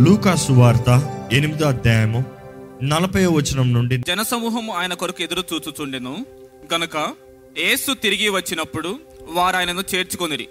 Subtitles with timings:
[0.00, 2.24] లూకాసు వార్త ఎనిమిదో అధ్యాయము
[2.82, 6.26] నలభై వచనం నుండి జనసమూహము ఆయన కొరకు ఎదురు చూచుచుండెను.
[6.74, 7.14] గనక
[7.58, 10.48] ఏసు తిరిగి వచ్చినప్పుడు వారు ఆయనను చేర్చుకొనిరి.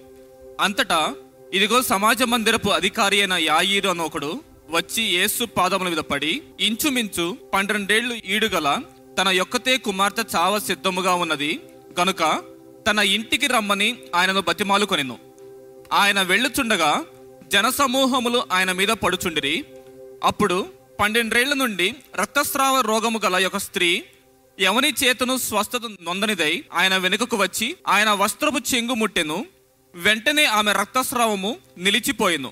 [0.62, 1.16] అంతటా
[1.54, 8.16] ఇదిగో సమాజ మందిరపు అధికారి అయిన యాయీరు అని ఒకడు వచ్చి ఏసు పాదముల మీద పడి ఇంచుమించు పన్నెండేళ్ళు
[8.26, 8.82] ఈడుగల
[9.22, 11.60] తన యొక్కతే కుమార్తె చావ సిద్ధముగా ఉన్నది.
[12.00, 12.42] గనుక
[12.88, 15.18] తన ఇంటికి రమ్మని ఆయనను బతిమాలుకొనెను.
[15.94, 17.04] ఆయన వెళ్ళుచుండగా
[17.52, 19.66] జనసమూహములు ఆయన మీద పడుచుండిరి.
[20.24, 20.66] అప్పుడు
[21.00, 24.04] పన్నెండేళ్ళ నుండి రక్తస్రావ రోగము గల ఒక స్త్రీ
[24.60, 29.46] ఎవని చేతును స్వస్థత నొందనిదై ఆయన వెనుకకు వచ్చి ఆయన వస్త్రపు చెంగు ముట్టెను.
[29.96, 32.52] వెంటనే ఆమె రక్తస్రావము నిలిచిపోయెను.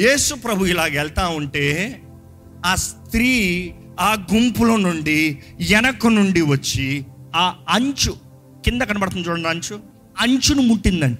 [0.00, 2.00] యేసు ప్రభు ఇలాగ వెళ్తా ఉంటే
[2.66, 5.38] ఆ స్త్రీ ఆ గుంపులో నుండి
[5.70, 7.04] వెనక నుండి వచ్చి
[7.36, 8.16] ఆ అంచు
[8.64, 9.80] కింద కనబడుతుంది చూడండి అంచు.
[10.18, 11.18] అంచును ముట్టిందంట.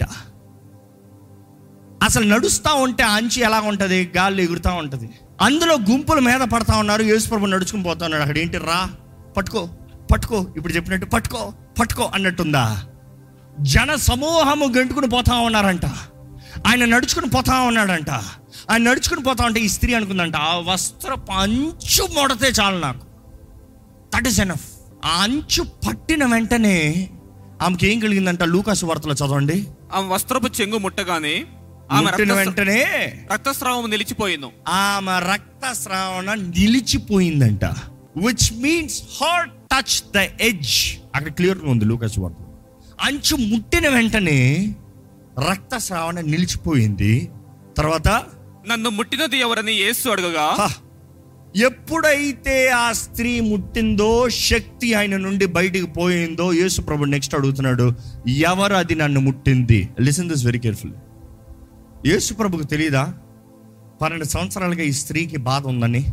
[2.02, 4.12] అసలు నడుస్తూ ఉంటే అంచి అంచు ఎలా ఉంటుంది?
[4.16, 5.10] గాలి ఎగురుతూ ఉంటుంది.
[5.40, 7.02] అందులో గుంపుల మీద పడతా ఉన్నారు.
[7.02, 8.22] యేసుప్రభు నడుచుకుని పోతా ఉన్నాడు.
[8.22, 8.56] అక్కడ ఏంటి?
[8.56, 8.90] రా
[9.36, 9.68] పట్టుకో
[10.12, 10.46] పట్టుకో.
[10.56, 12.84] ఇప్పుడు చెప్పినట్టు పట్టుకో పట్టుకో అన్నట్టుందా?
[13.60, 15.86] జన సమూహము గంటుకుని పోతా ఉన్నారంట.
[16.66, 18.10] ఆయన నడుచుకుని పోతా ఉన్నాడంట.
[18.70, 23.06] ఆయన నడుచుకుని పోతా ఉంటే ఈ స్త్రీ అనుకుందంట ఆ వస్త్రపు అంచు మొడతే చాలు నాకు.
[24.16, 24.66] దట్ ఇస్ ఎనఫ్
[25.04, 27.10] ఆ అంచు పట్టిన వెంటనే
[27.62, 28.42] ఆమెకి ఏం కలిగిందంట?
[28.42, 29.66] లూకాసు వార్తలో చదవండి.
[29.94, 31.46] ఆమె వస్త్రపు చెంగు ముట్టగానే
[31.92, 32.80] ఆమె వెంటనే
[33.32, 34.46] రక్తస్రావము నిలిచిపోయింది.
[34.68, 37.64] ఆమె రక్తస్రావణ నిలిచిపోయిందంట.
[38.16, 40.74] Which means heart touch the edge
[41.14, 42.36] అక్కడ క్లియర్గా ఉంది లూకాసు వార్త.
[43.02, 44.74] అంచు ముట్టిన వెంటనే
[45.50, 47.30] రక్తస్రావణ నిలిచిపోయింది.
[47.78, 48.08] తర్వాత
[48.68, 50.68] నన్ను ముట్టినది ఎవరని యేసు అడగగా
[51.56, 57.94] ఎప్పుడైతే ఆ స్త్రీ ముట్టిందో శక్తి ఆయన నుండి బయటికి పోయిందో యేసు ప్రభు నెక్స్ట్ అడుగుతున్నాడు
[58.28, 59.88] ఎవరు అది నన్ను ముట్టింది?
[60.00, 60.92] లిసన్ దిస్ వెరీ కేర్ఫుల్
[62.06, 63.14] యేసు ప్రభుకు తెలియదా
[64.02, 66.06] పన్నెండు సంవత్సరాలుగా ఈ స్త్రీకి బాధ ఉందని.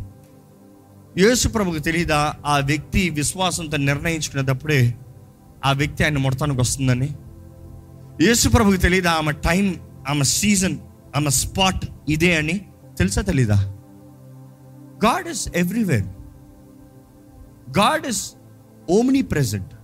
[1.18, 4.94] యేసు ప్రభుకు తెలియదా ఆ వ్యక్తి విశ్వాసంతో నిర్ణయించుకునేటప్పుడే
[5.64, 7.14] ఆ వ్యక్తి ఆయన ముడతానికి వస్తుందని.
[8.22, 10.78] యేసు ప్రభుకు తెలియదా ఆమె టైం ఆమె సీజన్
[11.16, 12.60] ఆమె స్పాట్ ఇదే అని
[12.98, 13.74] తెలుసా తెలీదా?
[15.04, 16.06] God is everywhere.
[17.78, 18.32] God is
[19.22, 19.74] omnipresent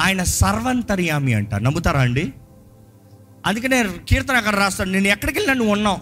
[0.00, 1.54] ఆయన సర్వంతర్యామి అంట.
[1.54, 2.32] నమ్ముతారా అండి?
[3.46, 5.98] అందుకనే కీర్తన అక్కడ రాస్తాడు నేను ఎక్కడికి వెళ్ళినా నువ్వు ఉన్నావు.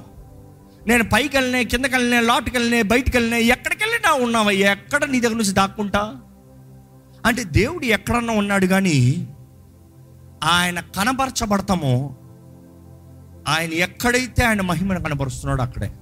[0.89, 5.35] నేను పైకి వెళ్ళినా కిందకి వెళ్ళినా లోటుకి వెళ్ళినా బయటికి వెళ్ళినా ఎక్కడికి వెళ్ళినా ఉన్నావయ్యా ఎక్కడ నీ దగ్గర
[5.35, 6.17] నుంచి దాక్కుంటా?
[7.27, 9.29] అంటే దేవుడు ఎక్కడన్నా ఉన్నాడు కానీ
[10.45, 12.17] ఆయన కనబరచబడతామో
[13.49, 15.93] ఆయన ఎక్కడైతే ఆయన మహిమను కనబరుస్తున్నాడో అక్కడే.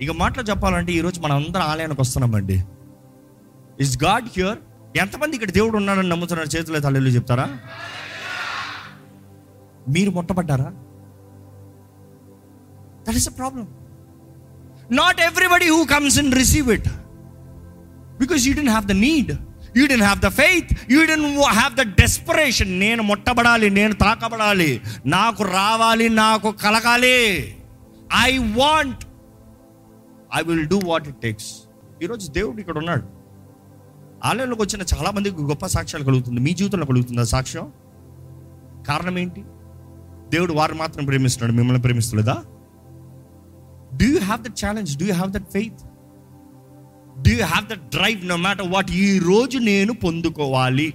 [0.00, 2.64] ఇక మాటలో చెప్పాలంటే ఈరోజు మనం అందరం ఆలయానికి వస్తున్నామండి.
[3.80, 4.58] ఇస్ గాడ్ హ్యూర్
[4.96, 6.56] ఎంతమంది ఇక్కడ దేవుడు ఉన్నాడని నమ్ముతున్నారు?
[6.56, 7.58] చేతులు తల్లిలు చెప్తారా?
[9.88, 10.68] మీరు ముట్టబడ్డారా
[13.06, 13.66] that is a problem
[14.90, 16.88] not everybody who comes in receive it
[18.18, 19.32] because you don't have the need
[19.76, 24.80] you don't have the faith you don't have the desperation నేను ముట్టబడాలి నేను తాకబడాలి.
[25.06, 27.20] నాకు రావాలి నాకు కలగాలి.
[28.22, 29.04] I want
[30.38, 31.50] I will do what it takes
[32.02, 33.06] ఈరోజు దేవుడు ఇక్కడ ఉన్నాడు.
[34.24, 36.40] ఆలయంలోకి వచ్చిన చాలా మందికి గొప్ప సాక్ష్యాలు కలుగుతుంది.
[36.40, 37.72] మీ జీవితంలో కలుగుతుందా సాక్ష్యం?
[38.88, 39.42] కారణం ఏంటి?
[40.30, 42.42] దేవుడు వారు మాత్రం ప్రేమిస్తున్నాడు మిమ్మల్ని ప్రేమిస్తులేదా?
[43.96, 45.80] Do you have that challenge do you have that faith
[47.22, 50.94] do you have that drive no matter what ఈ రోజు నేను పొందుకోవాలి.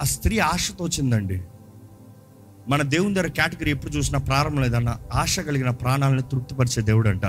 [0.00, 1.42] ఆ స్త్రీ ఆశతో వచ్చిందండి.
[2.68, 7.26] మన దేవుని దగ్గర కేటగిరీ ఎప్పుడు చూసినా ప్రారంభం లేదన్న ఆశ కలిగిన ప్రాణాలను తృప్తిపరిచే దేవుడు అంట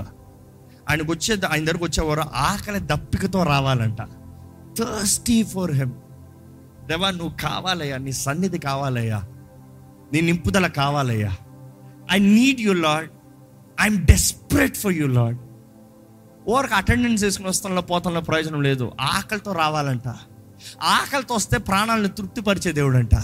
[0.90, 4.02] ఆయనకు వచ్చే ఆయన దగ్గరకు వచ్చేవారు ఆకలి దప్పికతో రావాలంట.
[4.80, 5.92] థర్స్టీ ఫర్ హెమ్
[6.88, 9.24] దేవా నువ్వు కావాలయ్యా నీ సన్నిధి కావాలయ్యా.
[10.14, 11.36] నీ నింపుదల కావాలయ్యా.
[12.12, 13.10] I need you lord
[13.82, 15.38] I'm desperate for you lord
[16.48, 18.92] ఓరకు attendance వేసుకుని వస్తాంలో పోతంలో ప్రయోజనం లేదు.
[19.02, 20.08] ఆకలితో రావాలంట.
[20.82, 23.16] ఆకలితో వస్తే ప్రాణాలను తృప్తిపరిచే దేవుడు అంట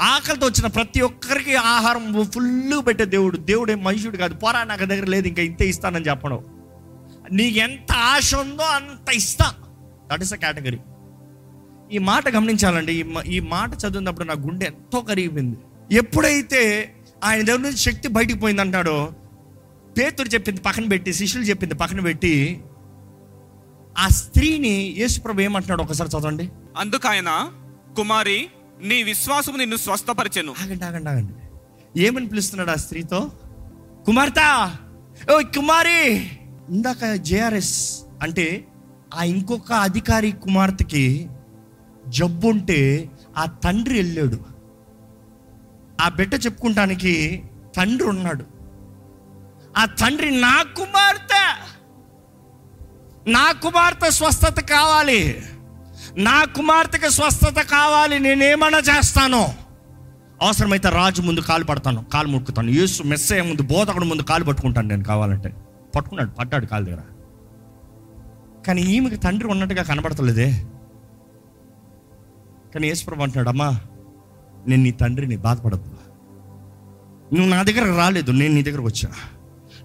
[0.00, 3.36] ఆకలితో వచ్చిన ప్రతి ఒక్కరికి ఆహారం ఫుల్ పెట్టే దేవుడు.
[3.36, 4.34] దేవుడే మనుషుడు కాదు.
[4.34, 6.44] పోరా నాకు దగ్గర లేదు ఇంకా ఇంతే ఇస్తానని చెప్పడం
[7.32, 9.54] నీకు ఎంత ఆశ ఉందో అంత ఇస్తా.
[10.12, 10.78] దట్ ఇస్ అ కేటగిరీ
[11.92, 12.92] ఈ మాట గమనించాలండి.
[12.92, 15.56] ఈ ఈ మాట చదివినప్పుడు నా గుండె ఎంతో కరిగిపోయింది.
[15.92, 16.94] ఎప్పుడైతే
[17.24, 18.62] ఆయన దగ్గర నుంచి శక్తి బయటికి పోయింది
[19.98, 22.60] పేతురు చెప్పింది పక్కన పెట్టి శిష్యులు చెప్పింది పక్కన పెట్టి
[23.98, 26.50] ఆ స్త్రీని యేసుప్రభు ఏమంటున్నాడు ఒకసారి చదవండి.
[26.76, 27.52] అందుకు ఆయన
[27.96, 28.48] కుమారి
[28.82, 30.54] నీ విశ్వాసము నిన్ను స్వస్థపరిచెను.
[30.62, 31.34] ఆగండి ఆగండి ఆగండి.
[32.00, 33.32] ఏమని పిలుస్తున్నాడు ఆ స్త్రీతో?
[34.06, 34.70] కుమార్తె
[35.32, 36.30] ఓ కుమారి!
[36.70, 38.64] ఇందాక జేఆర్ఎస్ అంటే
[39.14, 41.28] ఆ ఇంకొక అధికారి కుమార్తెకి
[42.08, 44.53] జబ్బు ఉంటే ఆ తండ్రి వెళ్ళాడు.
[46.00, 47.44] ఆ బిడ్డ చెప్పుకుంటానికి
[47.76, 48.44] తండ్రి ఉన్నాడు.
[49.76, 51.70] ఆ తండ్రి నా కుమార్తె.
[53.30, 55.42] నా కుమార్తె స్వస్థత కావాలి.
[56.16, 58.18] నా కుమార్తెకి స్వస్థత కావాలి.
[58.18, 59.54] నేనేమన్నా చేస్తాను.
[60.42, 65.04] అవసరమైతే రాజు ముందు కాలు పడతాను కాలు ముట్టుకుతాను యేసు మెస్సే ముందు బోధకుడు ముందు కాలు పట్టుకుంటాను నేను
[65.04, 65.54] కావాలంటే.
[65.96, 66.98] పట్టుకున్నాడు పడ్డాడు కాలు దగ్గర.
[68.66, 70.64] కానీ ఈమెకి తండ్రి ఉన్నట్టుగా కనబడతలేదే.
[72.74, 73.80] కానీ యేసుప్రభు అంటున్నాడు అమ్మా
[74.68, 75.90] నేను నీ తండ్రిని బాధపడద్దు
[77.34, 79.08] నువ్వు నా దగ్గర రాలేదు నేను నీ దగ్గరకు వచ్చా.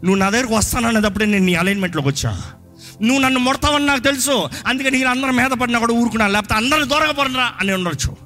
[0.03, 2.41] నువ్వు నా దగ్గరకు వస్తాననేటప్పుడే నేను నీ అలైన్మెంట్లోకి వచ్చా.
[3.01, 7.11] నువ్వు నన్ను ముడతావని నాకు తెలుసు అందుకే నేను అందరం మీద పడినా కూడా ఊరుకున్నా లేకపోతే అందరిని దూరంగా
[7.11, 8.17] పడినరా అని ఉండొచ్చు.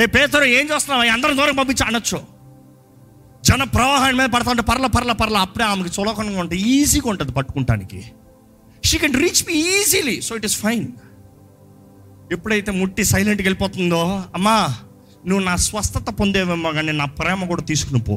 [0.00, 1.10] ఏ పేదరు ఏం చేస్తున్నావు?
[1.10, 2.20] అందరిని దూరం పంపించి అనొచ్చు.
[3.44, 8.04] జన ప్రవాహాన్ని మీద పడతా ఉంటే పర్ల పర్ల పర్ల అప్పుడే ఆమెకి చులకనంగా ఉంటుంది ఈజీగా ఉంటుంది పట్టుకుంటానికి.
[8.84, 10.86] She can reach me easily so it is fine
[12.32, 14.74] ఎప్పుడైతే ముట్టి సైలెంట్కి వెళ్ళిపోతుందో అమ్మా
[15.26, 18.14] నువ్వు నా స్వస్థత పొందేవేమో కానీ నా ప్రేమ కూడా తీసుకుని పో.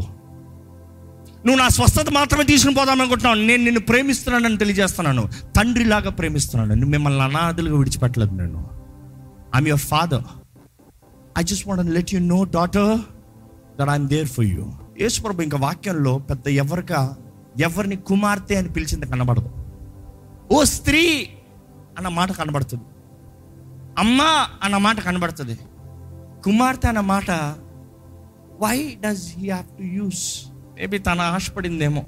[1.45, 3.35] నువ్వు నా స్వస్థత మాత్రమే తీసుకుని పోదాం అనుకుంటున్నావు.
[3.35, 5.29] నేను నిన్ను ప్రేమిస్తున్నానని తెలియజేస్తున్నాను.
[5.55, 6.73] తండ్రిలాగా ప్రేమిస్తున్నాను.
[6.73, 8.69] నేను మిమ్మల్ని అనాథులుగా విడిచిపెట్టలేదు నేను
[9.55, 10.21] I'm your father
[11.37, 12.99] I just want let you know daughter
[13.79, 17.17] that I'm there for you యేసుప్రభు ఇంకా వాక్యంలో పెద్ద ఎవరిగా
[17.59, 19.49] ఎవరిని కుమార్తె అని పిలిచింది కనబడదు.
[20.51, 21.29] ఓ స్త్రీ
[21.97, 22.83] అన్న మాట కనబడుతుంది.
[23.97, 24.21] అమ్మ
[24.63, 25.59] అన్న మాట కనబడుతుంది.
[26.47, 27.31] కుమార్తె అన్న మాట
[28.61, 30.45] why does he have to use
[30.79, 32.03] maybe తన ఆశపడిందేమో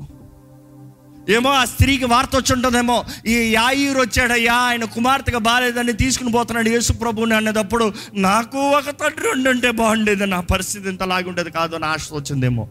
[1.29, 3.05] ఏమో ఆ స్త్రీకి వార్త వచ్చి ఉంటుందేమో.
[3.27, 9.71] ఈ యాయూరు వచ్చాడయ్యా ఆయన కుమార్తెగా బాగాలేదని తీసుకుని పోతున్నాడు యేసు ప్రభుని అనేటప్పుడు నాకు ఒక తండ్రి ఉండుంటే
[9.71, 12.65] బాగుండేది నా పరిస్థితి ఇంత లాగుండేది కాదు అని ఆశ వచ్చిందేమో.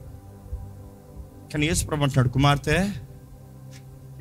[1.52, 2.90] కానీ యేసు ప్రభు అంటున్నాడు కుమార్తె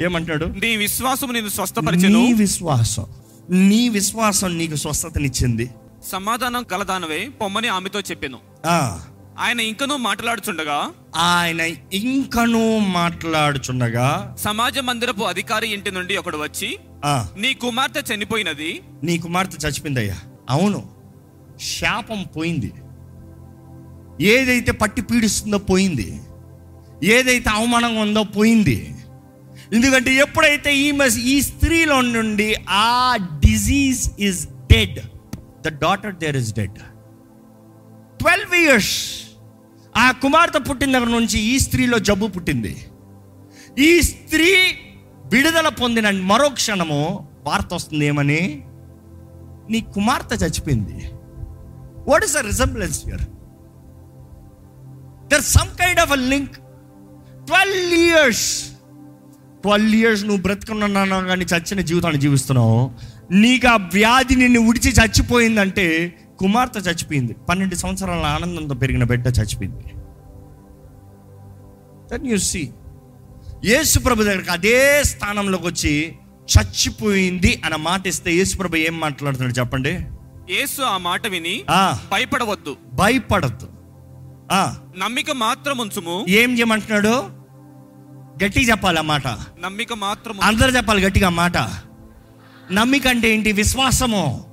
[0.01, 2.19] ఏమంటాడు నీ విశ్వాసము నిన్ను స్వస్థపరిచెను.
[2.19, 3.05] నీ విశ్వాసం
[3.49, 5.69] నీ విశ్వాసం నీకు స్వస్థతనిచ్చింది.
[6.07, 8.39] సమాధానం కలదానవే పొమ్మని ఆమెతో చెప్పాను.
[8.65, 9.01] ఆ,
[9.39, 10.91] ఆయన ఇంకనూ మాట్లాడుచుండగా?
[11.15, 11.59] ఆయన
[11.93, 14.35] ఇంకనూ మాట్లాడుచుండగా?
[14.39, 18.81] సమాజ మందిరపు అధికారి ఇంటి నుండి ఒకడు వచ్చి ఆ, నీ కుమార్తె చనిపోయినది.
[19.03, 20.19] నీ కుమార్తె చచ్చిపోయిందయ్యా.
[20.49, 20.89] అవును.
[21.61, 22.73] శాపం పోయింది.
[24.21, 26.21] ఏదైతే పట్టి పీడిస్తుందో పోయింది.
[27.03, 28.95] ఏదైతే అవమానంగా ఉందో పోయింది.
[29.73, 34.99] ఎందుకంటే ఎప్పుడైతే ఈ మెస్ ఈ స్త్రీలో నుండి ఆ disease is dead.
[35.67, 36.79] The daughter there is dead
[38.21, 38.95] twelve years
[39.95, 42.73] ఆ కుమార్తె పుట్టిన దగ్గర నుంచి ఈ స్త్రీలో జబ్బు పుట్టింది.
[43.87, 44.51] ఈ స్త్రీ
[45.33, 47.01] విడుదల పొందిన మరో క్షణము
[47.47, 48.41] వార్త వస్తుంది ఏమని?
[49.71, 50.99] నీ కుమార్తె చచ్చిపోయింది.
[52.09, 53.25] What is the resemblance here
[55.31, 56.55] there some kind of a link
[57.49, 58.45] twelve years
[59.63, 62.79] twelve years నువ్వు బ్రతుకున్నాను కానీ చచ్చిన జీవితాన్ని జీవిస్తున్నావు.
[63.31, 67.35] నీకు ఆ వ్యాధి నిన్ను ఉడిచి చచ్చిపోయిందంటే కుమార్తె చచ్చిపోయింది.
[67.49, 69.83] పన్నెండు సంవత్సరాల ఆనందంతో పెరిగిన బిడ్డ చచ్చిపోయింది.
[72.11, 72.69] Then you see
[73.65, 79.89] Yesu Prabhu దగ్గరికి అదే స్థానంలోకి వచ్చి చచ్చిపోయింది అన్న మాట ఇస్తే యేసు ప్రభు ఏం మాట్లాడుతున్నాడు చెప్పండి?
[80.53, 81.63] యేసు ఆ మాట విని
[82.11, 82.77] భయపడవద్దు.
[82.93, 83.67] భయపడద్దు.
[84.51, 84.75] ఆ.
[84.97, 86.25] నమ్మిక మాత్రం ఉంచుము.
[86.29, 87.29] ఏం చేయమంటున్నాడు?
[88.45, 89.27] గట్టిగా చెప్పాలి ఆ మాట.
[89.63, 91.57] నమ్మిక మాత్రం అందరూ చెప్పాలి గట్టిగా ఆ మాట.
[92.71, 94.45] నమ్మిక అంటే ఏంటి విశ్వాసము?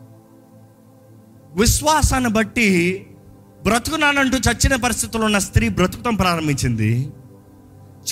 [1.57, 3.07] విశ్వాసాన్ని బట్టి
[3.63, 7.11] బ్రతుకున్నానంటూ చచ్చిన పరిస్థితుల్లో ఉన్న స్త్రీ బ్రతుకుతం ప్రారంభించింది.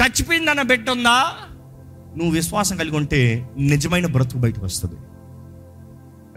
[0.03, 1.37] చచ్చిపోయిందన్న బిడ్డుందా
[2.17, 4.97] నువ్వు విశ్వాసం కలిగి ఉంటే నిజమైన బ్రతుకు బయటకు వస్తుంది.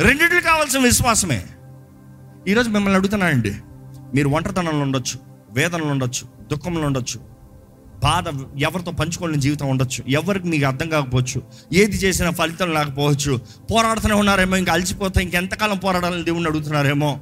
[0.03, 1.45] రెండింటికి కావాల్సిన విశ్వాసమే.
[2.47, 3.55] ఈరోజు మిమ్మల్ని అడుగుతున్నానండి.
[4.15, 5.19] మీరు ఒంటరితనంలో ఉండొచ్చు
[5.51, 7.34] వేదనలు ఉండొచ్చు దుఃఖంలో ఉండొచ్చు
[8.03, 8.23] బాధ
[8.57, 10.03] ఎవరితో పంచుకోలేని జీవితం ఉండొచ్చు.
[10.09, 11.41] ఎవరికి మీకు అర్థం కాకపోవచ్చు.
[11.73, 13.39] ఏది చేసినా ఫలితం లేకపోవచ్చు.
[13.71, 17.19] పోరాడుతూనే ఉన్నారేమో ఇంకా అలసిపోతే ఇంకెంతకాలం పోరాడాలని దేవుడిని అడుగుతున్నారేమో.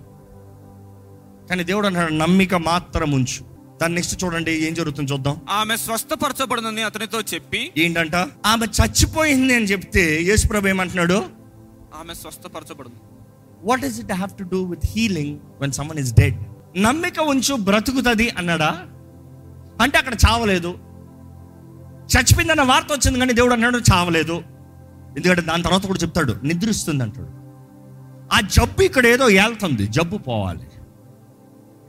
[1.49, 3.53] కానీ దేవుడు అన్నాడు నమ్మిక మాత్రం ఉంచు.
[3.81, 5.41] దాని నెక్స్ట్ చూడండి ఏం జరుగుతుందో చూద్దాం.
[5.49, 8.15] ఆమె స్వస్థపరచబడునని అతనితో చెప్పి ఏంటంట?
[8.45, 11.25] ఆమె చచ్చిపోయింది అని చెప్తే యేసుప్రభు ఏమంటున్నాడు?
[11.99, 12.95] ఆమె స్వస్థపరచబడును
[13.63, 16.35] what is it have to do with healing when someone is dead
[16.77, 18.85] నమ్మిక ఉంచు బ్రతుకుతుంది అన్నాడా?
[19.81, 20.71] అంటే అక్కడ చావలేదు.
[22.13, 24.43] చచ్చిపోయిందన్న వార్త వచ్చింది కానీ దేవుడు అన్నాడు చావలేదు.
[25.17, 27.31] ఎందుకంటే దాని తర్వాత కూడా చెప్తాడు నిద్రిస్తుంది అంటాడు
[28.35, 30.67] ఆ జబ్బు ఇక్కడ ఏదో ఏళ్తుంది జబ్బు పోవాలి.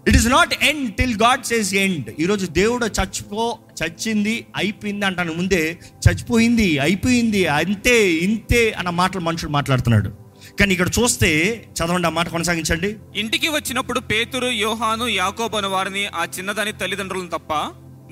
[0.09, 5.79] It is not end till God says end ఈరోజు దేవుడు చచ్చిపో చచ్చింది అయిపోయింది అంటాను ముందే
[6.09, 10.24] చచ్చిపోయింది అయిపోయింది అంతే ఇంతే అన్న మాటలు మనుషుడు మాట్లాడుతున్నాడు.
[10.61, 11.31] కానీ ఇక్కడ చూస్తే
[11.79, 12.91] చదవండి ఆ మాట కొనసాగించండి.
[13.17, 17.53] ఇంటికి వచ్చినప్పుడు పేతురు యోహాను యాకోబు అను వారిని ఆ చిన్నదాని తల్లిదండ్రులను తప్ప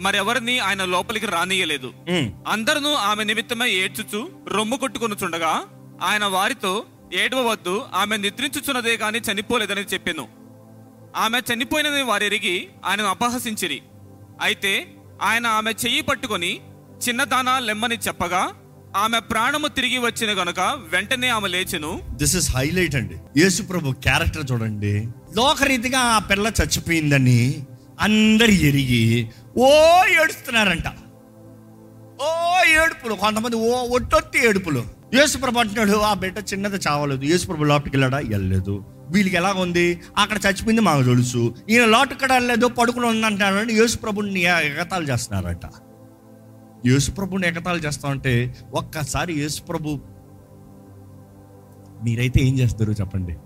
[0.01, 1.89] మరెవరిని ఆయన లోపలికి రానియలేదు
[2.47, 5.53] అందరూ ఆమె నిమిత్తమై ఏడ్చుచు రొమ్ము కొట్టుకొనుచుండగా
[6.03, 6.73] ఆయన వారితో
[7.15, 10.25] ఏడవవద్దు ఆమె నిద్రించుచున్నదే గాని చనిపోలేదని చెప్పెను.
[11.17, 13.79] ఆమె చనిపోయినది వారెరిగి ఆయనను అపహసించిరి.
[14.43, 14.73] అయితే
[15.23, 16.53] ఆయన ఆమె చెయ్యి పట్టుకొని
[17.09, 18.43] చిన్నదానా లెమ్మని చెప్పగా
[18.97, 22.03] ఆమె ప్రాణము తిరిగి వచ్చిన గనుక వెంటనే ఆమె లేచెను.
[22.11, 23.41] దిస్ ఇస్ హైలైట్ అండి.
[23.41, 25.09] యేసు ప్రభు క్యారెక్టర్ చూడండి.
[25.37, 27.67] లోకరీతిగా ఆ పిల్ల చచ్చిపోయిందని
[28.01, 29.69] అందరు ఎరిగి ఓ
[30.23, 30.89] ఏడుస్తున్నారంట.
[32.23, 33.15] ఓ ఏడుపులు.
[33.15, 34.85] కొంతమంది ఓ ఒట్టొత్తి ఏడుపులు.
[35.15, 37.25] యేసుప్రభు అంటున్నాడు ఆ బిడ్డ చిన్నది చావలేదు.
[37.25, 38.19] యేసుప్రభు లోపలికి వెళ్ళాడా?
[38.19, 38.85] వెళ్ళలేదు.
[39.11, 40.01] వీళ్ళకి ఎలా ఉంది?
[40.19, 41.55] అక్కడ చచ్చిపోయింది మాకు తెలుసు.
[41.71, 45.67] ఈయన లోటుక్కడ వెళ్ళలేదు పడుకుని ఉందంటారని యేసుప్రభుని ఎగతాలు చేస్తున్నారట.
[46.87, 50.01] యేసుప్రభుని ఎగతాలు చేస్తామంటే ఒక్కసారి యేసుప్రభు
[52.05, 53.37] మీరైతే ఏం చేస్తారు చెప్పండి.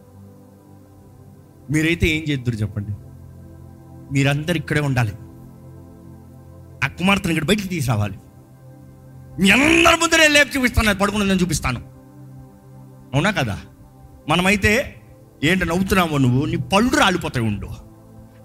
[1.70, 2.90] మీరైతే ఏం చేద్దరు చెప్పండి.
[4.12, 5.12] మీరందరు ఇక్కడే ఉండాలి.
[6.84, 8.18] ఆ కుమార్తెను ఇక్కడ బయటికి తీసుకురావాలి.
[9.40, 11.80] మీ అందరి ముందరే లేపు చూపిస్తాను అది నేను చూపిస్తాను.
[13.14, 13.60] అవునా కదా?
[14.28, 15.02] మనమైతే
[15.44, 16.46] ఏంటి నవ్వుతున్నావు నువ్వు?
[16.46, 17.68] నీ పళ్ళు రాలిపోతాయి ఉండు.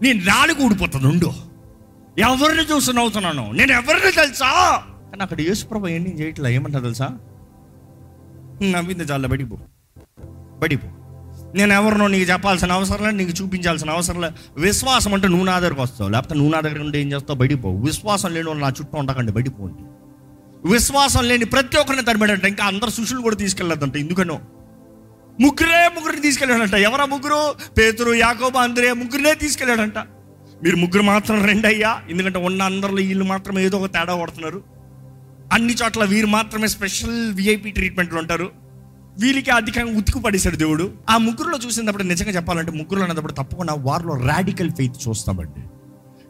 [0.02, 1.51] నీ నాలుగు ఊడిపోతుంది ఉండు.
[2.20, 3.52] ఎవరిని చూసి నవ్వుతున్నాను?
[3.52, 4.84] నేను ఎవరిని తెలుసా?
[5.10, 6.50] కానీ అక్కడ యేసుప్రభు ఏం చేయట్లా?
[6.50, 7.10] ఏమంటా తెలుసా?
[8.64, 9.58] నవ్వింది చాలా బడిపో
[10.60, 10.88] బడిపో
[11.56, 14.34] నేను ఎవరినో నీకు చెప్పాల్సిన అవసరం లేదు నీకు చూపించాల్సిన అవసరం లేదు.
[14.58, 16.10] విశ్వాసం అంటే నువ్వు నా దగ్గరకు వస్తావు.
[16.10, 17.40] లేకపోతే నువ్వు నా దగ్గర ఉంటే ఏం చేస్తావు?
[17.40, 19.84] బడిపో విశ్వాసం లేని వాళ్ళు నా చుట్టూ ఉండకండి బడిపోండి
[20.74, 24.40] విశ్వాసం లేని ప్రతి ఒక్కరిని తరిమేటంట ఇంకా అందరు శిష్యులు కూడా తీసుకెళ్ళదంట ఎందుకనో?
[25.40, 26.74] ముగ్గురే ముగ్గురిని తీసుకెళ్ళాడంట.
[26.74, 27.56] ఎవరా ముగ్గురు?
[27.78, 29.98] పేతురు యాకోబు అందరే ముగ్గురినే తీసుకెళ్ళాడంట.
[30.64, 32.02] మీరు ముగ్గురు మాత్రం రెండయ్యా.
[32.10, 34.64] ఎందుకంటే ఉన్న అందరిలో వీళ్ళు మాత్రం ఏదో ఒక తేడా కొడుతున్నారు.
[35.54, 38.52] అన్ని చోట్ల వీరు మాత్రమే స్పెషల్ విఐపి ట్రీట్మెంట్లు ఉంటారు.
[39.20, 40.92] వీరికి అధికంగా ఉతుకు పడేశాడు దేవుడు.
[41.10, 45.60] ఆ ముగ్గురులో చూసినప్పుడు నిజంగా చెప్పాలంటే ముగ్గురులో అన్నప్పుడు తప్పకుండా వారిలో రాడికల్ ఫెయిత్ చూస్తామండి.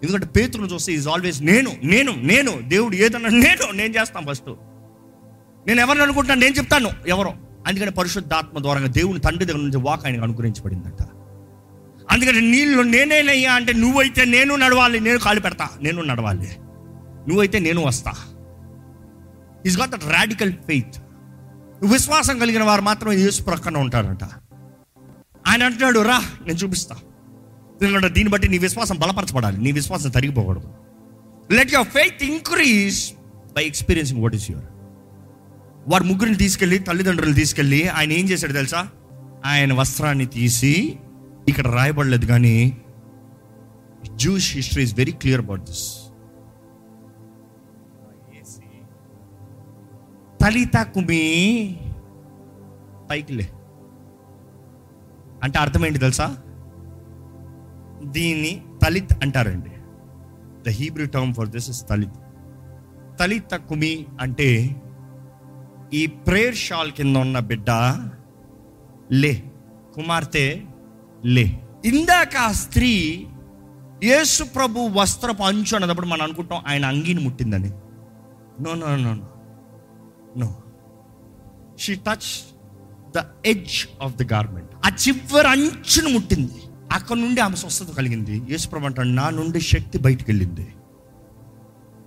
[0.04, 4.50] ఎందుకంటే పేతురును చూస్తే ఈజ్ ఆల్వేస్ నేను నేను నేను దేవుడు ఏదన్నా నేను నేను చేస్తాను ఫస్ట్
[5.68, 6.90] నేను ఎవరిని అనుకుంటాను నేను చెప్తాను.
[7.08, 7.34] ఎవరో.
[7.68, 11.11] అందుకని పరిశుద్ధాత్మ ద్వారా దేవుని తండ్రి దగ్గర నుంచి వాక్ ఆయనకు అనుగ్రహించబడిందంట.
[12.12, 15.70] అందుకని నీళ్ళు నేనేనయ్యా అంటే నువ్వైతే నేను నడవాలి నేను కాలు పెడతా.
[15.82, 16.50] నేను నడవాలి.
[17.28, 18.12] నువ్వైతే నేను వస్తా.
[19.66, 20.96] Is got that radical faith
[21.86, 24.24] విశ్వాసం కలిగిన వారు మాత్రం యేసు ప్రక్కన ఉంటారంట.
[25.48, 26.96] ఆయన అంటున్నాడు రా నేను చూపిస్తా.
[27.82, 29.58] ఎందుకంటే దీన్ని బట్టి నీ విశ్వాసం బలపరచబడాలి.
[29.58, 30.74] నీ విశ్వాసం తరిగిపోకూడదు.
[31.52, 33.14] Let your faith increase
[33.56, 34.66] by experiencing what is your
[35.88, 38.90] వారు ముగ్గురిని తీసుకెళ్ళి తల్లిదండ్రులు తీసుకెళ్ళి ఆయన ఏం చేశాడు తెలుసా?
[39.46, 41.00] ఆయన వస్త్రాన్ని తీసి
[41.52, 42.56] ఇక్కడ రాయబడలేదు కానీ
[44.16, 45.88] Jews history is very clear about this
[50.42, 51.24] తలిత కుమి
[53.10, 53.46] పైకిలే
[55.44, 56.38] అంటే అర్థం ఏంటి తెలుసా?
[58.04, 59.72] దీన్ని తలిత్ అంటారండి.
[60.66, 62.18] The Hebrew term for this is తలిత్.
[63.20, 64.50] తలిత కుమి అంటే
[65.94, 67.70] ఈ ప్రేయర్ షాల్ కింద ఉన్న బిడ్డ
[69.12, 69.34] లే.
[69.96, 70.46] కుమార్తె
[71.26, 71.62] లే.
[71.86, 72.92] ఇందాక ఆ స్త్రీ
[74.04, 77.70] యేసు ప్రభు వస్త్రపు అంచు అన్నప్పుడు మనం అనుకుంటాం ఆయన అంగీని ముట్టిందని.
[78.62, 79.14] No no no
[80.38, 80.56] no
[81.80, 82.30] she touch
[83.18, 86.62] the edge of the garment ఆ చివరి అంచును ముట్టింది.
[86.92, 88.42] అక్కడ నుండి ఆమె స్వస్థత కలిగింది.
[88.50, 90.76] యేసుప్రభు అంటాడు నా నుండి శక్తి బయటికి వెళ్ళింది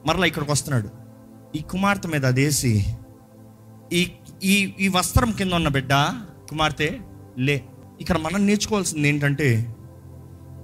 [0.06, 0.90] మరలా ఇక్కడికి వస్తున్నాడు.
[1.56, 2.84] ఈ కుమార్తె మీద అదేసి
[3.92, 4.12] ఈ
[4.44, 5.92] ఈ ఈ వస్త్రం కింద ఉన్న బిడ్డ
[6.50, 6.98] కుమార్తె
[7.38, 7.64] లే
[8.00, 9.76] ఇక్కడ మనం నేర్చుకోవాల్సింది ఏంటంటే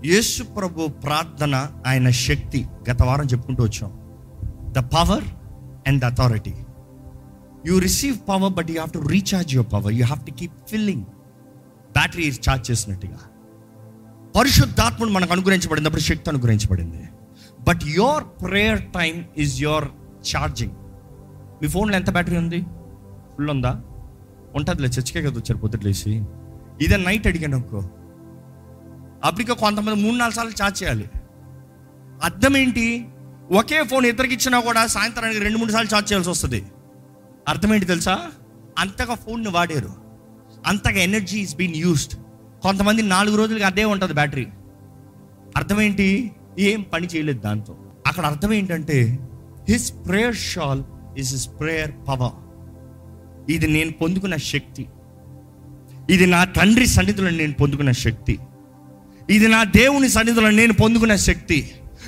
[0.05, 3.91] యేసు ప్రభు ప్రార్థన ఆయన శక్తి గత వారం చెప్పుకుంటూ వచ్చాం.
[4.73, 5.25] The power
[5.89, 6.55] and the authority
[7.67, 11.03] you receive power but you have to recharge your power you have to keep filling
[11.93, 13.19] battery charge చేసినట్టుగా.
[14.39, 17.09] పరిశుద్ధాత్ముడు మనకు అనుగ్రహించబడినప్పుడు శక్తి అనుగ్రహించబడింది.
[17.69, 19.85] But your prayer time is your
[20.33, 20.73] charging
[21.63, 22.61] మీ ఫోన్లో ఎంత బ్యాటరీ ఉంది?
[23.37, 23.83] ఫుల్ ఉందా?
[24.55, 26.13] ఉంటుందిలే చర్చికే కదా వచ్చారు పొద్దుట్లేసి
[26.81, 27.81] ఇదే నైట్ అడిగాను అనుకో.
[29.25, 31.09] అప్పటికే కొంతమంది మూడు నాలుగు సార్లు ఛార్జ్ చేయాలి.
[32.23, 33.07] అర్థం ఏంటి?
[33.53, 36.65] ఒకే ఫోన్ ఇద్దరికి ఇచ్చినా కూడా సాయంత్రానికి రెండు మూడు సార్లు ఛార్జ్ చేయాల్సి వస్తుంది.
[37.49, 38.31] అర్థం ఏంటి తెలుసా?
[38.79, 39.93] అంతగా ఫోన్ని వాడారు.
[40.67, 42.15] అంతగా ఎనర్జీ ఇస్ బీన్ యూస్డ్
[42.63, 44.47] కొంతమంది నాలుగు రోజులకి అదే ఉంటుంది బ్యాటరీ
[45.57, 47.77] అర్థమేంటి ఏం పని చేయలేదు దాంతో.
[48.07, 49.19] అక్కడ అర్థం ఏంటంటే
[49.69, 50.83] his prayer shall
[51.19, 52.37] is his prayer power
[53.53, 54.87] ఇది నేను పొందుకున్న శక్తి.
[56.15, 58.35] ఇది నా తండ్రి సన్నిధిలో నేను పొందుకున్న శక్తి.
[59.35, 61.59] ఇది నా దేవుని సన్నిధిలో నేను పొందుకున్న శక్తి.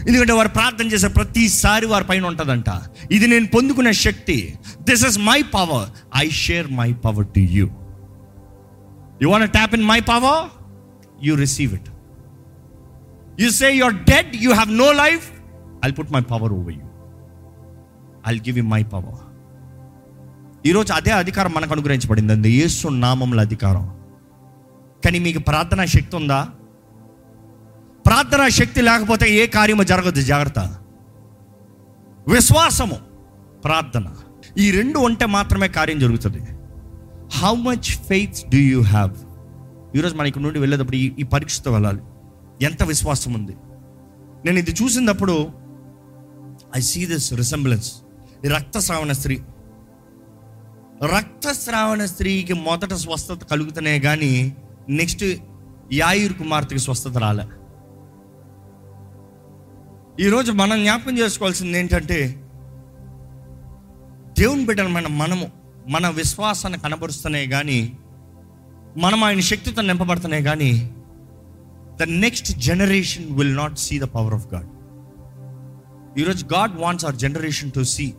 [0.09, 2.71] ఎందుకంటే వారు ప్రార్థన చేసే ప్రతిసారి వారి పైన ఉంటుందంట.
[3.17, 4.37] ఇది నేను పొందుకున్న శక్తి.
[4.89, 5.87] This is my power
[6.23, 7.67] I share my power to you
[9.23, 10.41] you want tap in my power
[11.27, 11.91] you receive it
[13.43, 15.27] you say you're dead you have no life
[15.89, 16.89] I put my power over you
[18.33, 19.22] I give you my power
[20.66, 23.97] ఈరోజు అదే అధికారం మనకు అనుగ్రహించబడింది అండి యేసు నామంలో అధికారం.
[25.04, 26.49] కానీ మీకు ప్రార్థనా శక్తి ఉందా?
[28.07, 30.21] ప్రార్థనా శక్తి లేకపోతే ఏ కార్యము జరగదు.
[30.21, 30.59] జాగ్రత్త.
[32.28, 32.97] విశ్వాసము
[33.64, 34.14] ప్రార్థన.
[34.59, 36.42] ఈ రెండు ఉంటే మాత్రమే కార్యం జరుగుతుంది.
[37.33, 39.14] How much faith do you have
[39.97, 42.00] ఈరోజు మన ఇక్కడ నుండి వెళ్ళేటప్పుడు ఈ ఈ పరీక్షతో వెళ్ళాలి.
[42.62, 43.57] ఎంత విశ్వాసం ఉంది?
[44.45, 45.49] నేను ఇది చూసినప్పుడు
[46.76, 47.92] ఐ సీ దిస్ రిసెంబ్లెన్స్
[48.47, 49.40] రక్తస్రావణ స్త్రీ
[51.03, 54.57] రక్తస్రావణ స్త్రీకి మొదట స్వస్థత కలుగుతున్నాయి కానీ
[54.89, 55.25] నెక్స్ట్
[55.93, 57.43] యాయూర్ కుమార్తెకి స్వస్థత రాలే.
[60.21, 62.41] ఈరోజు మనం జ్ఞాపకం చేసుకోవాల్సింది ఏంటంటే
[64.39, 65.51] దేవుని మన మనము
[65.89, 67.99] మన విశ్వాసాన్ని కనబరుస్తున్నాయి కానీ
[68.97, 70.91] మనం ఆయన శక్తితో నింపబడుతున్నాయి కానీ
[72.01, 74.69] the next generation will not see the power of God
[76.21, 78.15] ఈరోజు God wants our generation to see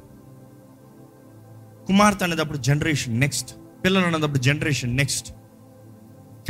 [1.88, 3.52] కుమార్తె అనేటప్పుడు జనరేషన్ నెక్స్ట్
[3.84, 5.30] పిల్లలు అనేటప్పుడు జనరేషన్ నెక్స్ట్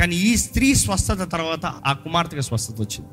[0.00, 3.10] కానీ ఈ స్త్రీ స్వస్థత తర్వాత ఆ కుమార్తెకి స్వస్థత వచ్చింది.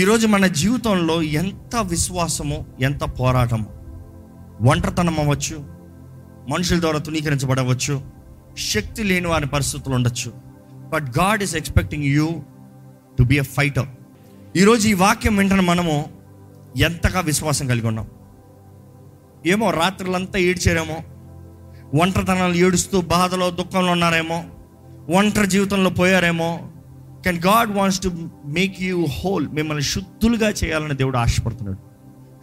[0.00, 3.68] ఈరోజు మన జీవితంలో ఎంత విశ్వాసమో ఎంత పోరాటమో
[4.70, 5.56] ఒంటరితనం అవ్వచ్చు
[6.50, 8.02] మనుషుల ద్వారా తునీకరించబడవచ్చు
[8.58, 10.32] శక్తి లేని వారి పరిస్థితులు ఉండొచ్చు.
[10.92, 12.28] But God is expecting you
[13.18, 13.86] to be a fighter
[14.56, 15.94] ఈరోజు ఈ వాక్యం వెంటనే మనము
[16.76, 18.06] ఎంతగా విశ్వాసం కలిగి ఉన్నాం?
[19.46, 20.96] ఏమో రాత్రులంతా ఏడ్చారేమో.
[22.02, 24.44] ఒంటరితనాలు ఏడుస్తూ బాధలో దుఃఖంలో ఉన్నారేమో.
[25.14, 26.72] ఒంటరి జీవితంలో పోయారేమో.
[27.24, 28.12] Can God wants to
[28.46, 31.78] make you whole మిమ్మల్ని శుద్ధులుగా చేయాలని దేవుడు ఆశపడుతున్నాడు.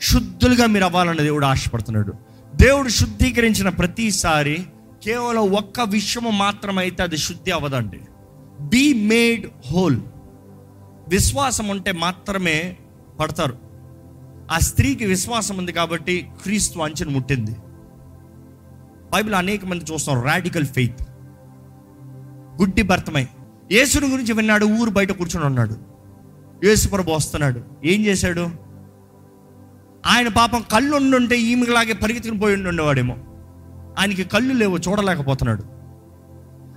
[0.04, 2.14] శుద్ధులుగా మీరు అవ్వాలని దేవుడు ఆశపడుతున్నాడు.
[2.56, 4.66] దేవుడు శుద్ధీకరించిన ప్రతిసారి
[5.04, 8.00] కేవలం ఒక్క విషయము మాత్రమైతే అది శుద్ధి అవ్వదండి.
[8.62, 9.98] బీ మేడ్ హోల్
[11.08, 12.78] విశ్వాసం ఉంటే మాత్రమే
[13.20, 13.71] పడతారు.
[14.52, 17.56] ఆ స్త్రీకి విశ్వాసం ఉంది కాబట్టి క్రీస్తు అంచెను ముట్టింది.
[19.14, 21.02] బైబిల్ అనేక మంది చూస్తాం రాడికల్ ఫెయిత్
[22.62, 23.28] గుడ్డి భర్తమై.
[23.72, 25.78] యేసుని గురించి విన్నాడు ఊరు బయట కూర్చొని ఉన్నాడు.
[26.66, 27.62] యేసు ప్రభు వస్తున్నాడు.
[27.86, 28.50] ఏం చేశాడు?
[30.06, 33.18] ఆయన పాపం కళ్ళు ఉండుంటే ఈమెలాగే పరిగెత్తుకుని పోయి ఉండేవాడేమో
[34.00, 35.64] ఆయనకి కళ్ళు లేవు చూడలేకపోతున్నాడు.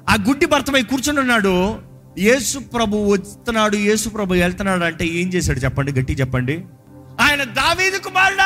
[0.09, 1.79] ఆ గుడ్డి భర్తమై కూర్చుని ఉన్నాడు.
[2.19, 6.65] యేసు ప్రభు వస్తున్నాడు యేసు ప్రభు వెళ్తున్నాడు అంటే ఏం చేశాడు చెప్పండి గట్టి చెప్పండి.
[7.21, 8.45] ఆయన దావీదు కుమారుడా.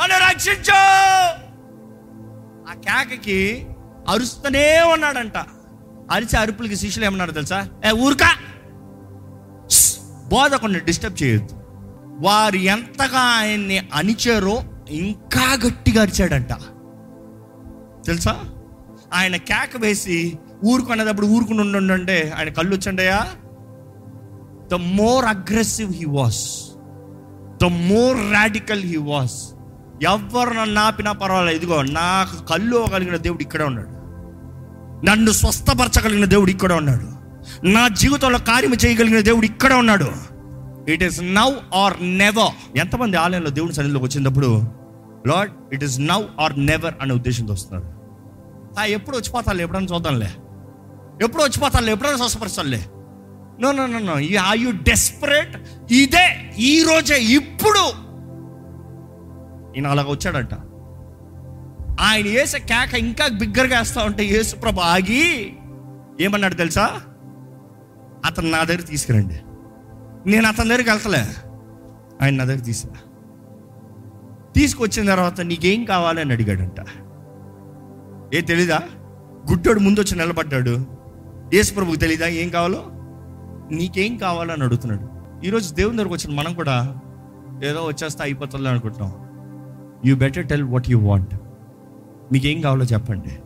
[0.00, 0.74] నన్ను రక్షించు.
[2.70, 3.66] ఆ కేకకి
[4.08, 5.36] అరుస్తూనే ఉన్నాడంట.
[6.10, 7.68] అరిచే అరుపులకి శిష్యులు ఏమన్నారు తెలుసా?
[7.86, 8.34] ఏ ఊరికా.
[10.28, 11.54] బోధకుండా డిస్టర్బ్ చేయొద్దు.
[12.20, 16.52] వారు ఎంతగా ఆయన్ని అణిచారో ఇంకా గట్టిగా అరిచాడంట.
[18.06, 18.44] తెలుసా?
[19.14, 23.26] ఆయన కేక వేసి ఊరుకునేటప్పుడు ఊరుకుని ఉండంటే ఆయన కళ్ళు వచ్చండయా
[24.70, 26.71] the more aggressive he was.
[27.62, 29.36] The more radical he was
[30.02, 31.56] ఎవరు నన్ను ఆపినా పర్వాలేదు.
[31.56, 33.88] ఇదిగో నాకు కళ్ళు కలిగిన దేవుడు ఇక్కడే ఉన్నాడు.
[35.06, 37.06] నన్ను స్వస్థపరచగలిగిన దేవుడు ఇక్కడ ఉన్నాడు.
[37.66, 40.08] నా జీవితంలో కార్యం చేయగలిగిన దేవుడు ఇక్కడ ఉన్నాడు.
[40.90, 44.62] It is now or never ఎంతమంది ఆలయంలో దేవుడి సన్నిధిలోకి వచ్చినప్పుడు
[45.26, 47.88] Lord it is now or never అనే ఉద్దేశంతో వస్తున్నారు.
[48.80, 50.30] ఆ ఎప్పుడు వచ్చిపోతాలే ఎప్పుడైనా చూద్దాంలే.
[51.24, 52.86] ఎప్పుడు వచ్చిపోతాలే ఎప్పుడైనా స్వస్థపరచాలే
[53.62, 55.56] no no no no are you desperate
[55.92, 58.12] ఇదే ఈ రోజే ఇప్పుడు.
[59.76, 60.54] ఈయన అలాగ వచ్చాడంట.
[62.00, 65.52] ఆయన వేసే కేక ఇంకా బిగ్గరగా వేస్తా ఉంటే యేసుప్రభ ఆగి
[66.20, 67.00] ఏమన్నాడు తెలుసా?
[68.24, 69.34] అతను నా దగ్గర తీసుకురండి.
[70.30, 71.26] నేను అతని దగ్గరికి వెళ్తలే.
[72.22, 73.00] ఆయన నా దగ్గర తీసుకురా.
[74.52, 76.86] తీసుకొచ్చిన తర్వాత నీకేం కావాలని అడిగాడంట.
[78.34, 78.80] ఏ తెలీదా?
[79.50, 80.86] గుడ్డోడు ముందు వచ్చి నిలబడ్డాడు
[81.54, 82.26] యేసుప్రభుకు తెలీదా?
[82.26, 83.01] ఏం కావాలో?
[83.72, 85.22] నీకేం కావాలని అడుగుతున్నాడు.
[85.46, 86.96] ఈరోజు దేవుని దగ్గరకు వచ్చిన మనం కూడా
[87.64, 89.12] ఏదో వచ్చేస్తే అయిపోతుంది అనుకుంటున్నాం.
[90.06, 91.34] You better tell what you want
[92.32, 93.38] మీకేం కావాలో చెప్పండి.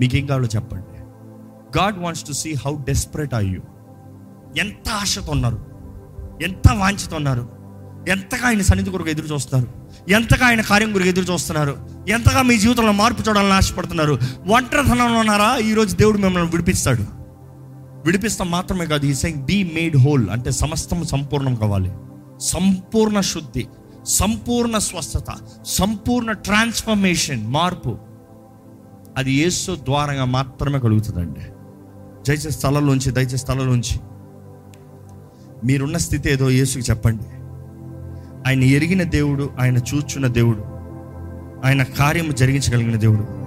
[0.00, 1.00] మీకేం కావాలో చెప్పండి.
[1.78, 3.60] God wants to see how desperate are you
[4.58, 5.66] ఎంత ఆశతో ఉన్నారు.
[6.42, 7.48] ఎంత వాంఛతో ఉన్నారు.
[8.08, 9.88] ఎంతగా ఆయన సన్నిధి కొరకు ఎదురు చూస్తున్నారు.
[10.10, 11.76] ఎంతగా ఆయన కార్యం గురికి ఎదురు చూస్తున్నారు.
[12.08, 14.18] ఎంతగా మీ జీవితంలో మార్పు చూడాలని ఆశపడుతున్నారు.
[14.48, 15.56] ఒంటరితనంలో ఉన్నారా?
[15.56, 17.17] ఈరోజు దేవుడు మిమ్మల్ని విడిపిస్తాడు.
[18.06, 19.06] విడిపిస్తాం మాత్రమే కాదు.
[19.06, 21.92] ఈ సెయింగ్ బీ మేడ్ హోల్ అంటే సమస్తం సంపూర్ణం కావాలి.
[22.40, 23.66] సంపూర్ణ శుద్ధి
[24.06, 25.24] సంపూర్ణ స్వస్థత
[25.66, 27.96] సంపూర్ణ ట్రాన్స్ఫర్మేషన్ మార్పు.
[29.16, 31.40] అది యేసు ద్వారంగా మాత్రమే కలుగుతుందండి.
[32.28, 34.00] దయచేసి స్థలంలోంచి దయచేసి స్థలంలోంచి
[35.64, 37.24] మీరున్న స్థితి ఏదో యేసుకి చెప్పండి.
[38.48, 40.64] ఆయన ఎరిగిన దేవుడు ఆయన చూచున్న దేవుడు
[41.66, 43.38] ఆయన కార్యము జరిగించగలిగిన దేవుడు.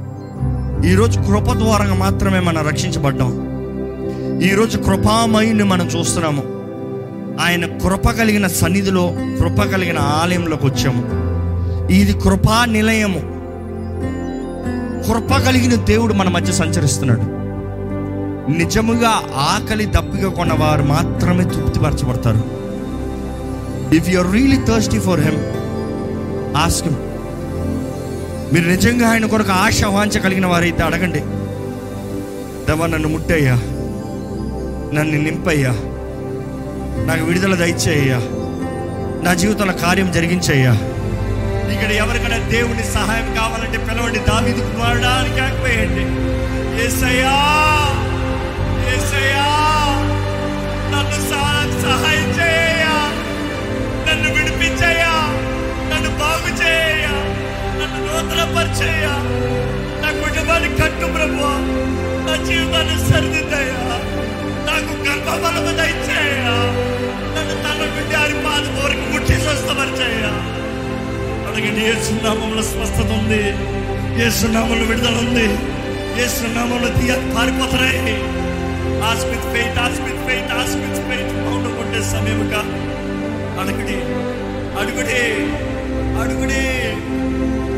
[0.88, 3.51] ఈరోజు కృప ద్వారంగా మాత్రమే మనం రక్షించబడ్డాం.
[4.42, 6.44] ఈరోజు కృపామయుని మనం చూస్తున్నాము.
[7.42, 11.04] ఆయన కృప కలిగిన సన్నిధిలో కృప కలిగిన ఆలయంలోకి వచ్చాము.
[11.92, 13.20] ఇది కృపా నిలయము.
[15.08, 17.22] కృప కలిగిన దేవుడు మన మధ్య సంచరిస్తున్నాడు.
[18.52, 22.44] నిజముగా ఆకలి దప్పిక కొన్నవారు మాత్రమే తృప్తిపరచబడతారు.
[23.96, 25.38] If you are really thirsty for him
[26.58, 26.90] ask
[28.54, 31.20] మీరు నిజంగా ఆయన కొరకు ఆశ వాంచ కలిగిన వారైతే అడగండి.
[32.68, 33.62] దేవా నన్ను ముట్టయ్యా?
[34.94, 35.70] నన్ను నింపయ్యా.
[37.06, 38.18] నాకు విడుదల దయచేయ్యా.
[39.24, 40.72] నా జీవితంలో కార్యం జరిగించయ్యా.
[41.74, 44.20] ఇక్కడ ఎవరికైనా దేవుని సహాయం కావాలంటే పిలవండి.
[44.20, 46.02] దావీదు కుమారుడా ఆగిపోయండి
[46.86, 47.36] ఏసయ్యా!
[48.96, 49.46] ఏసయ్యా!
[50.92, 51.32] నన్ను
[51.82, 52.96] సహాయం చేయ్యా.
[54.08, 55.14] నన్ను విడిపించయ్యా.
[55.94, 57.14] నన్ను బాగు చేయ్యా.
[57.80, 59.14] నన్ను నూతనపరిచేయ్యా.
[60.02, 61.82] నా కుటుంబాన్ని కట్టు ప్రభు
[62.28, 64.02] నా జీవితాన్ని సరిదిద్దయ్యా.
[64.72, 66.56] నాకు గర్భఫలము దయచేయా.
[67.36, 70.34] నన్ను తన బిడ్డ అని పాద వరకు ముట్టి స్వస్థపరిచేయ్యా
[71.48, 73.44] అడగండి ఏ సున్నామంలో స్వస్థత ఉంది.
[74.26, 75.48] ఏ సున్నామంలో విడుదల ఉంది.
[76.24, 78.16] ఏ సున్నామంలో తీయ పారిపోతున్నాయి
[79.10, 82.62] ఆస్మిత్ పెయిట్ ఆస్మిత్ పెయిట్ ఆస్మిత్ పెయిట్ మౌంట్ కొట్టే సమయముగా
[83.62, 83.98] అడగడి
[84.80, 85.22] అడుగుడే
[86.22, 86.64] అడుగుడే.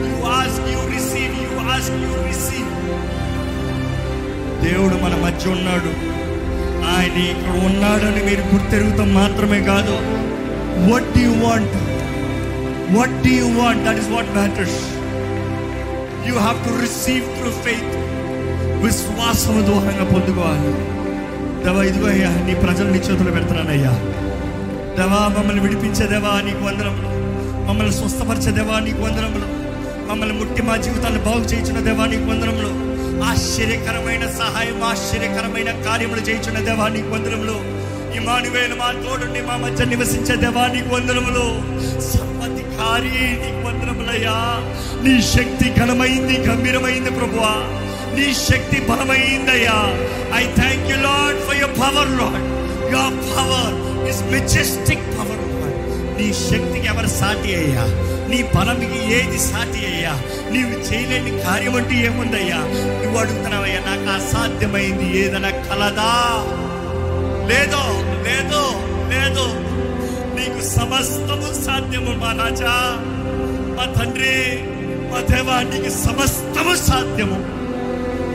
[0.08, 2.72] You ask you receive you ask you receive
[4.66, 5.92] దేవుడు మన మధ్య ఉన్నాడు.
[6.92, 9.96] ఆయన ఇక్కడ ఉన్నాడని మీరు గుర్తెరుగుతాం మాత్రమే కాదు.
[10.88, 11.76] What do want
[12.96, 14.80] what do want that is what matters
[16.28, 17.94] you have to receive through faith
[18.86, 20.72] విశ్వాసము దూరంగా పొందుకోవాలి.
[21.66, 23.94] దేవా ఇదిగో అయ్యా నీ ప్రజలు నీ చేతులు పెడుతున్నానయ్యా
[24.98, 27.10] దేవా మమ్మల్ని విడిపించేదేవా నీకు వందరములు
[27.68, 29.48] మమ్మల్ని స్వస్థపరిచేదేవా నీకు వందరములు
[30.10, 32.72] మమ్మల్ని ముట్టి మా జీవితాన్ని బాగు చేయించిన దేవా నీకు వందరములు
[33.22, 37.84] ఆశ్చర్యకరమైన సహాయం ఆశ్చర్యకరమైన కార్యములు చేయించిన దేవా నీకు వందనములు.
[38.18, 41.46] ఇమానువేలు మా తోడుండి మా మధ్య నివసించే దేవా నీకు వందనములు.
[42.02, 43.64] సర్వధికారి నీకు
[45.04, 47.54] నీ శక్తి ఘనమైంది గంభీరమైంది ప్రభువా.
[48.16, 49.78] నీ శక్తి బలమైందయ్యా.
[50.36, 52.44] I thank you Lord for your power Lord
[52.92, 55.34] your power is majestic power
[56.18, 57.86] నీ శక్తికి ఎవరు సాటి అయ్యా?
[58.28, 60.12] నీ బలంకి ఏది సాటి అయ్యా?
[60.52, 62.58] నీవు చేయలేని కార్యం అంటూ ఏముందయ్యా?
[63.14, 66.12] నువ్వు అడుగుతున్నావయ్యా నాకు అసాధ్యమైంది ఏదైనా కలదా?
[67.50, 67.82] లేదో
[68.26, 68.62] లేదో
[69.12, 69.46] లేదో.
[70.38, 72.74] నీకు సమస్తము సాధ్యము మా రాజా
[73.78, 74.34] మా తండ్రి
[75.12, 77.38] మా దేవా నీకు సమస్తము సాధ్యము.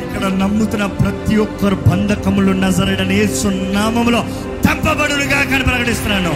[0.04, 4.22] ఇక్కడ నమ్ముతున్న ప్రతి ఒక్కరు బంధకములు నజరడని సున్నామములో
[4.68, 6.34] తప్పబడులుగా కని ప్రకటిస్తున్నాను.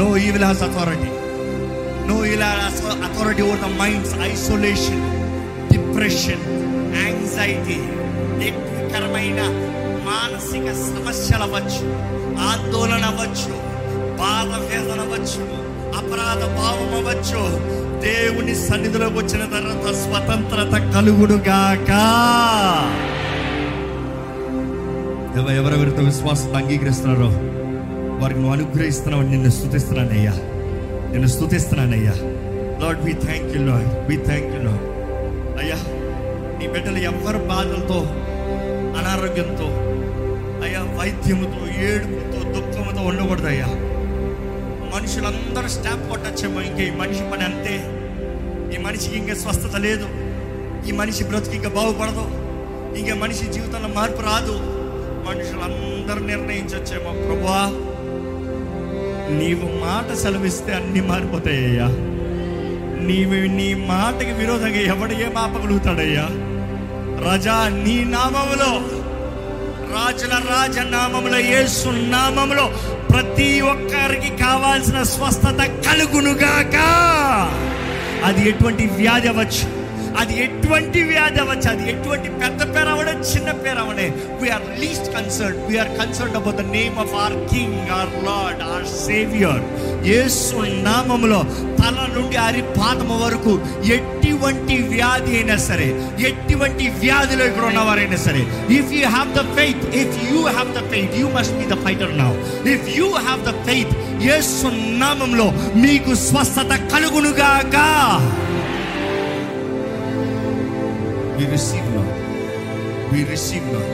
[0.00, 1.10] No evil has authority
[2.10, 2.52] no ఇలా
[3.06, 5.02] authority over the minds isolation
[5.72, 6.42] depression
[6.96, 7.78] anxiety
[8.38, 9.40] వ్యక్తికరమైన
[10.08, 11.86] మానసిక సమస్యలు అవ్వచ్చు
[12.40, 13.52] ఆందోళన అవ్వచ్చు
[14.18, 17.72] బాధ వేదన అవ్వచ్చు అపరాధ భావం అవ్వచ్చు.
[18.00, 21.90] దేవుని సన్నిధిలోకి వచ్చిన తర్వాత స్వతంత్రత కలుగుడుగాక.
[25.50, 27.28] ఎవరెవరితో విశ్వాసం అంగీకరిస్తున్నారో
[28.22, 30.32] వారికి నువ్వు అనుగ్రహిస్తున్నావు నిన్ను స్థుతిస్తున్నానయ్యా.
[31.12, 32.12] నిన్ను స్థుతిస్తున్నానయ్యా.
[32.82, 34.91] Lord we thank you Lord we thank you Lord
[35.60, 35.76] అయ్యా
[36.58, 37.98] నీ బిడ్డలు ఎవ్వరు బాధలతో
[38.98, 39.68] అనారోగ్యంతో
[40.64, 43.66] అయ్యా వైద్యముతో ఏడుపుతో దుఃఖముతో ఉండకూడదయ్యా
[44.96, 47.76] మనుషులందరూ స్టాప్ కొట్టచ్చేమో ఇంకా ఈ మనిషి పని అంతే.
[48.74, 50.06] ఈ మనిషికి ఇంకా స్వస్థత లేదు.
[50.88, 52.24] ఈ మనిషి బ్రతికి ఇంకా బాగుపడదు.
[52.98, 54.60] ఇంకా మనిషి జీవితంలో మార్పు రాదు.
[55.28, 57.66] మనుషులందరూ నిర్ణయించొచ్చేమో ప్రభా
[59.38, 61.86] నీవు మాట సెలవిస్తే అన్ని మారిపోతాయ్యా
[63.06, 66.28] నీవు నీ మాటకి విరోధంగా ఎవడు ఏ మాపగలుగుతాడయ్యా
[67.28, 69.02] రజా నీ నామములో
[69.94, 72.74] రాజుల రాజ నామములో యేసు నామములో
[73.10, 76.76] ప్రతి ఒక్కరికి కావాల్సిన స్వస్థత కలుగునుగాక.
[78.24, 79.81] అది ఎటువంటి వ్యాధి అవ్వచ్చు.
[80.20, 84.06] అది ఎటువంటి వ్యాధి అవ్వచ్చు అది ఎటువంటి పెద్ద పేరు అవడే చిన్న పేరు అవడే
[84.40, 89.62] we are least concern we are concern about the name of our king our Lord our saviour
[90.06, 90.56] Yesu
[90.88, 91.40] నామములో
[91.80, 93.52] తల నుండి అరి పాదము వరకు
[93.96, 95.88] ఎటువంటి వ్యాధి అయినా సరే
[96.30, 98.42] ఎటువంటి వ్యాధిలో ఇక్కడ ఉన్నవారైనా సరే
[98.78, 102.14] if you have the faith if you have the faith you must be the fighter
[102.22, 102.30] now
[102.74, 103.94] if you have the faith
[104.28, 105.46] Yesu నామంలో
[105.76, 107.76] మీకు స్వస్థత కలుగునుగాక.
[111.42, 112.02] We receive now.
[113.10, 113.86] We receive now.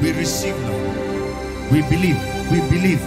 [0.00, 0.78] We receive now.
[1.68, 2.18] We believe.
[2.48, 3.02] We believe.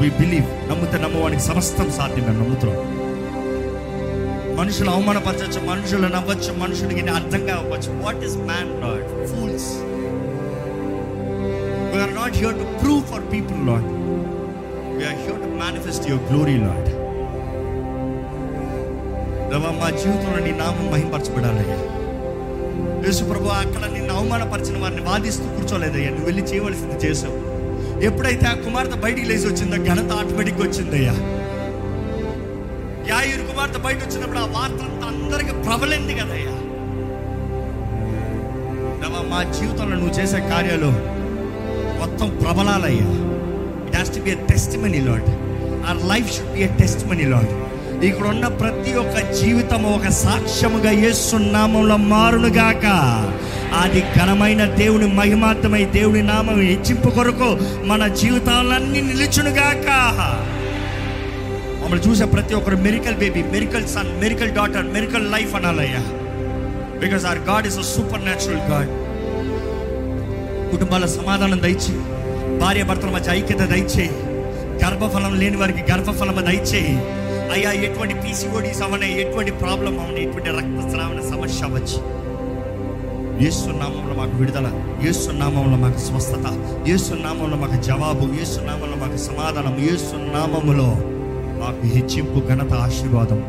[0.00, 0.46] We believe.
[0.70, 2.80] నమ్ముతే నమ్మవానికి సమస్తం సాధ్యం మేము నమ్ముతున్నాం
[4.56, 9.70] మనుషులు అవమానపరచవచ్చు మనుషులు నవ్వచ్చు మనుషులకి అర్థం కావచ్చు what is man Lord fools
[11.92, 13.88] we are not here to prove for people Lord
[14.98, 16.90] we are here to manifest your glory Lord
[19.80, 21.80] మా జీవితంలో నీ నామం మహింపరచబడాలయ్యా
[23.04, 26.10] యేసు ప్రభు అక్కడ నిన్ను అవమానపరిచిన వారిని వాదిస్తూ కూర్చోలేదయ్యా.
[26.10, 27.38] నువ్వు వెళ్ళి చేయవలసింది చేసావు
[28.04, 31.14] ఎప్పుడైతే ఆ కుమార్తె బయటికి లేచి వచ్చిందో ఘనత ఆటోమేటిక్ వచ్చిందయ్యా.
[33.08, 36.48] యాయూరు కుమార్తె బయట వచ్చినప్పుడు ఆ వార్త అంతా అందరికి ప్రబలింది కదయ్యా.
[39.30, 40.88] మా జీవితంలో నువ్వు చేసే కార్యాలు
[42.00, 43.06] మొత్తం ప్రబలాలయ్యా.
[43.86, 44.38] It has to be a
[44.78, 45.28] testimony Lord
[45.86, 46.68] our life should be a
[47.06, 47.52] testimony Lord
[48.02, 52.86] ఇక్కడ ఉన్న ప్రతి ఒక్క జీవితం ఒక సాక్ష్యముగా ఏసునామంలో మారునుగాక
[53.82, 59.88] అది ఘనమైన దేవుని మహిమార్థమై దేవుని నామం హెచ్చింపు కొరకు మన జీవితాలన్నీ నిలుచునుగాక
[61.82, 66.00] మమ్మల్ని చూసే ప్రతి ఒక్కరు miracle baby miracle son miracle daughter miracle life అనాలయ్యా.
[66.98, 67.82] Because our God is a
[68.24, 68.88] supernatural God
[70.70, 72.00] కుటుంబాల సమాధానం దయచేయి.
[72.58, 74.10] భార్య భర్తల మధ్య ఐక్యత దయచేయి.
[74.84, 77.21] గర్భఫలం లేని వారికి గర్భఫలం దయచేయి.
[77.52, 81.98] అయ్యా ఎటువంటి పీసీఓడీస్ అవనే ఎటువంటి ప్రాబ్లం అవనే ఎటువంటి రక్తస్రావణ సమస్య అవ్వచ్చు.
[83.46, 84.68] ఏసునామంలో మాకు విడుదల
[85.04, 86.46] యేసు నామంలో మాకు స్వస్థత
[86.88, 90.88] యేసు నామంలో మాకు జవాబు ఏసునామంలో మాకు సమాధానం యేసు నామములో
[91.62, 93.40] మాకు హెచ్చింపు ఘనత ఆశీర్వాదం.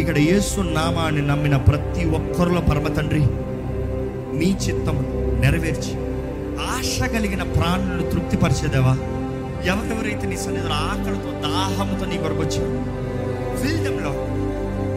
[0.00, 3.22] ఇక్కడ యేసు నామాన్ని నమ్మిన ప్రతి ఒక్కరిలో పరమతండ్రి
[4.38, 4.96] మీ చిత్తం
[5.42, 5.92] నెరవేర్చి
[6.72, 8.94] ఆశ కలిగిన ప్రాణులను తృప్తిపరిచేదేవా?
[9.72, 12.70] ఎవరెవరైతే నీ సన్నిధిలో ఆకలితో దాహంతో నీ కొరకు వచ్చావు
[13.62, 14.12] ఫిల్డంలో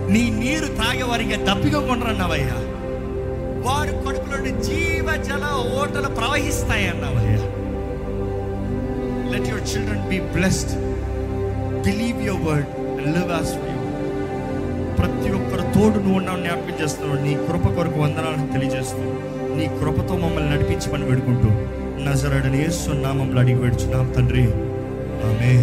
[0.09, 2.57] నీ నీరు తాగే వారికి దప్పిగా కొండరన్నావయ్యా
[3.67, 5.45] వారి కడుపులోని జీవ జల
[5.81, 7.41] ఓటలు ప్రవహిస్తాయన్నావయ్యా.
[9.31, 10.73] Let your children be blessed
[11.85, 12.69] believe your word
[13.07, 13.53] live as
[14.99, 19.03] ప్రతి ఒక్కరు తోడు నువ్వు ఉన్నావు జ్ఞాపకం చేస్తున్నావు నీ కృప కొరకు వందనాలను తెలియజేస్తూ
[19.55, 21.49] నీ కృపతో మమ్మల్ని నడిపించి పని పెడుకుంటూ
[22.03, 24.43] నజరడని ఏసు నామంలో అడిగి వేడుచున్నాం తండ్రి.
[25.29, 25.53] ఆమె